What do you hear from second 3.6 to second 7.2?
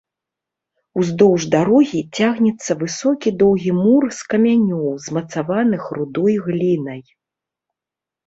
мур з камянёў, змацаваных рудой глінай.